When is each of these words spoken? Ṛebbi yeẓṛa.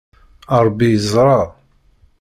Ṛebbi 0.65 0.87
yeẓṛa. 0.93 1.39